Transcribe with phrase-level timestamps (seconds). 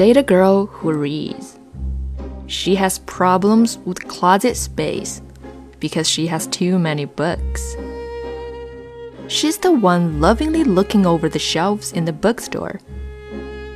[0.00, 1.58] Date a girl who reads.
[2.46, 5.20] She has problems with closet space
[5.78, 7.76] because she has too many books.
[9.28, 12.80] She's the one lovingly looking over the shelves in the bookstore,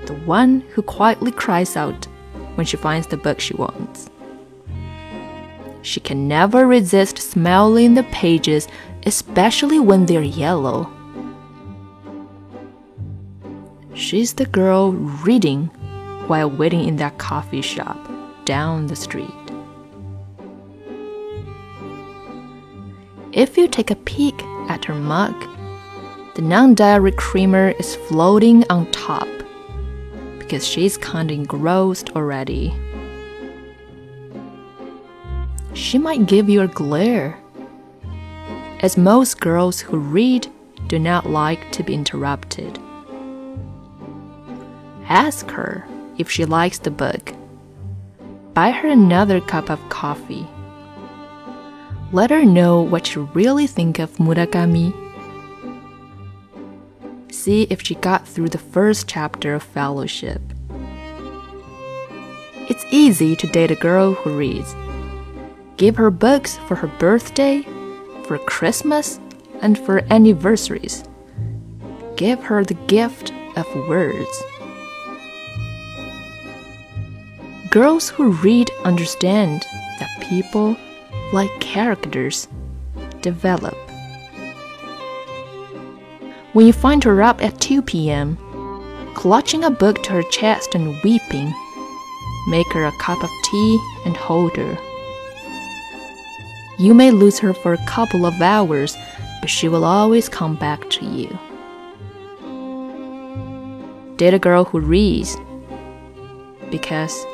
[0.07, 2.07] the one who quietly cries out
[2.55, 4.09] when she finds the book she wants.
[5.83, 8.67] She can never resist smelling the pages,
[9.05, 10.91] especially when they're yellow.
[13.93, 15.71] She's the girl reading
[16.29, 17.99] while waiting in that coffee shop
[18.45, 19.31] down the street.
[23.33, 25.35] If you take a peek at her mug,
[26.35, 29.29] the non dairy creamer is floating on top
[30.39, 32.73] because she's kind of engrossed already.
[35.75, 37.37] She might give you a glare,
[38.81, 40.47] as most girls who read
[40.87, 42.79] do not like to be interrupted.
[45.09, 45.87] Ask her
[46.19, 47.33] if she likes the book.
[48.55, 50.47] Buy her another cup of coffee.
[52.13, 54.93] Let her know what you really think of Murakami.
[57.33, 60.41] See if she got through the first chapter of Fellowship.
[62.69, 64.75] It's easy to date a girl who reads.
[65.77, 67.67] Give her books for her birthday,
[68.25, 69.19] for Christmas,
[69.61, 71.05] and for anniversaries.
[72.17, 74.43] Give her the gift of words.
[77.75, 79.67] Girls who read understand
[79.99, 80.77] that people,
[81.33, 82.47] like characters,
[83.21, 83.75] develop.
[86.53, 88.39] When you find her up at 2 p.m.,
[89.17, 91.53] clutching a book to her chest and weeping,
[92.47, 94.79] make her a cup of tea and hold her.
[96.79, 98.97] You may lose her for a couple of hours,
[99.41, 101.37] but she will always come back to you.
[104.17, 105.37] Date a girl who reads
[106.71, 107.27] because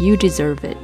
[0.00, 0.76] you deserve it.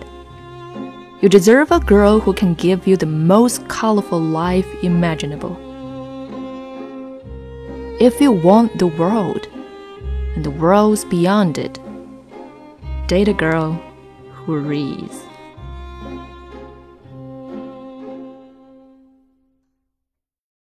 [1.21, 5.57] You deserve a girl who can give you the most colorful life imaginable.
[8.01, 9.47] If you want the world
[10.35, 11.79] and the worlds beyond it,
[13.09, 13.73] date a girl
[14.33, 15.25] who reads.